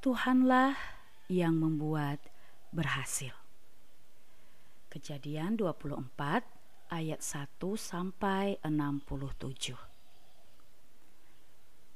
[0.00, 0.72] Tuhanlah
[1.28, 2.18] yang membuat
[2.72, 3.36] berhasil.
[4.88, 6.08] Kejadian 24
[6.90, 9.76] ayat 1 sampai 67.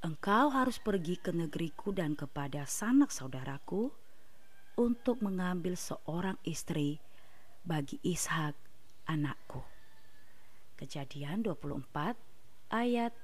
[0.04, 3.88] Engkau harus pergi ke negeriku dan kepada sanak saudaraku
[4.76, 7.00] untuk mengambil seorang istri
[7.64, 8.52] bagi Ishak
[9.08, 9.64] anakku.
[10.76, 12.20] Kejadian 24
[12.68, 13.16] ayat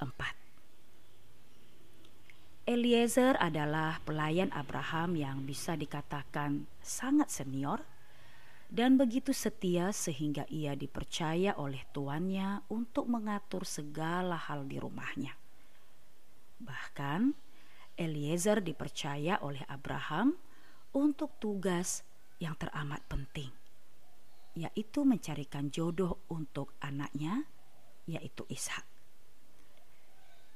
[0.00, 0.43] 4.
[2.64, 7.84] Eliezer adalah pelayan Abraham yang bisa dikatakan sangat senior
[8.72, 15.36] dan begitu setia sehingga ia dipercaya oleh tuannya untuk mengatur segala hal di rumahnya.
[16.64, 17.36] Bahkan
[18.00, 20.32] Eliezer dipercaya oleh Abraham
[20.96, 22.00] untuk tugas
[22.40, 23.52] yang teramat penting,
[24.56, 27.44] yaitu mencarikan jodoh untuk anaknya,
[28.08, 28.88] yaitu Ishak.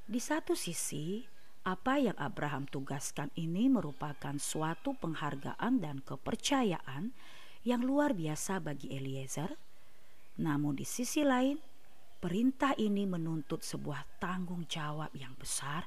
[0.09, 7.15] Di satu sisi, apa yang Abraham tugaskan ini merupakan suatu penghargaan dan kepercayaan
[7.63, 9.55] yang luar biasa bagi Eliezer.
[10.39, 11.59] Namun di sisi lain,
[12.19, 15.87] perintah ini menuntut sebuah tanggung jawab yang besar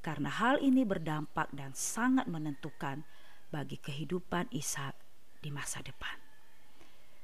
[0.00, 3.04] karena hal ini berdampak dan sangat menentukan
[3.52, 4.96] bagi kehidupan Ishak
[5.44, 6.16] di masa depan.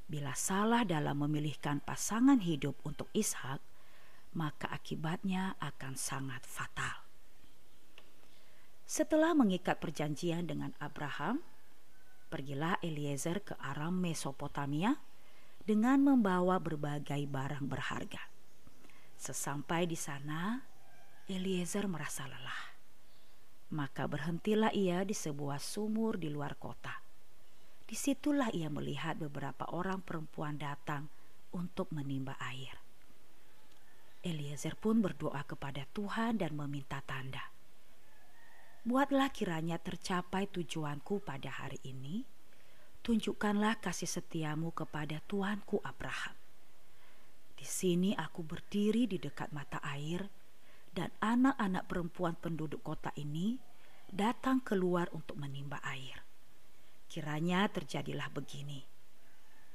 [0.05, 3.65] Bila salah dalam memilihkan pasangan hidup untuk Ishak,
[4.37, 6.84] maka akibatnya akan sangat fatal.
[8.95, 11.43] Setelah mengikat perjanjian dengan Abraham,
[12.31, 15.03] pergilah Eliezer ke Aram Mesopotamia
[15.67, 18.23] dengan membawa berbagai barang berharga.
[19.19, 20.63] Sesampai di sana,
[21.27, 22.63] Eliezer merasa lelah.
[23.75, 26.95] Maka berhentilah ia di sebuah sumur di luar kota.
[27.91, 31.11] Di situlah ia melihat beberapa orang perempuan datang
[31.51, 32.79] untuk menimba air.
[34.23, 37.51] Eliezer pun berdoa kepada Tuhan dan meminta tanda
[38.85, 42.29] buatlah kiranya tercapai tujuanku pada hari ini.
[43.01, 46.37] Tunjukkanlah kasih setiamu kepada Tuanku Abraham.
[47.57, 50.29] Di sini aku berdiri di dekat mata air,
[50.93, 53.57] dan anak-anak perempuan penduduk kota ini
[54.09, 56.21] datang keluar untuk menimba air.
[57.09, 58.85] Kiranya terjadilah begini.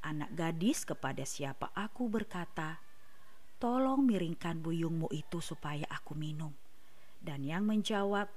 [0.06, 2.80] Anak gadis kepada siapa aku berkata,
[3.58, 6.56] "Tolong miringkan buyungmu itu supaya aku minum."
[7.19, 8.31] Dan yang menjawab,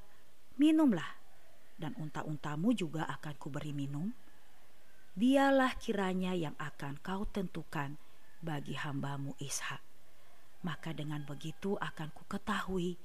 [0.56, 1.18] minumlah,
[1.80, 4.12] dan unta-untamu juga akan kuberi minum.
[5.12, 8.00] Dialah kiranya yang akan kau tentukan
[8.40, 9.80] bagi hambamu Ishak.
[10.64, 12.96] Maka dengan begitu akan ku ketahui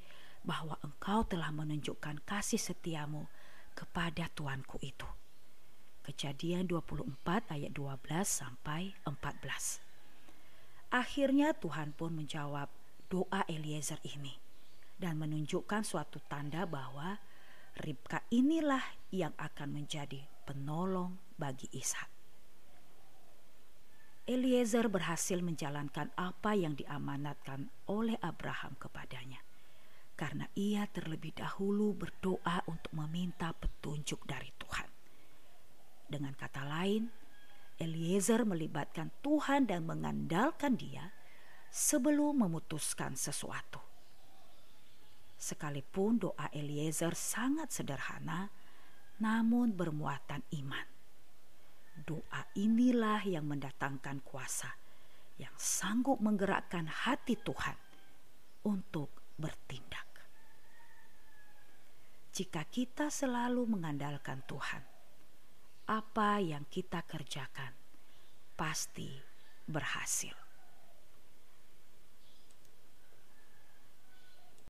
[0.46, 3.28] bahwa engkau telah menunjukkan kasih setiamu
[3.76, 5.06] kepada tuanku itu.
[6.08, 9.84] Kejadian 24 ayat 12 sampai 14.
[10.88, 12.72] Akhirnya Tuhan pun menjawab
[13.12, 14.40] doa Eliezer ini
[14.96, 17.20] dan menunjukkan suatu tanda bahwa
[17.78, 18.82] Ribka inilah
[19.14, 22.10] yang akan menjadi penolong bagi Ishak.
[24.28, 29.40] Eliezer berhasil menjalankan apa yang diamanatkan oleh Abraham kepadanya,
[30.20, 34.90] karena ia terlebih dahulu berdoa untuk meminta petunjuk dari Tuhan.
[36.12, 37.08] Dengan kata lain,
[37.78, 41.14] Eliezer melibatkan Tuhan dan mengandalkan Dia
[41.70, 43.87] sebelum memutuskan sesuatu.
[45.48, 48.52] Sekalipun doa Eliezer sangat sederhana,
[49.24, 50.88] namun bermuatan iman.
[52.04, 54.76] Doa inilah yang mendatangkan kuasa
[55.40, 57.78] yang sanggup menggerakkan hati Tuhan
[58.68, 60.04] untuk bertindak.
[62.36, 64.84] Jika kita selalu mengandalkan Tuhan,
[65.88, 67.72] apa yang kita kerjakan
[68.60, 69.10] pasti
[69.64, 70.47] berhasil.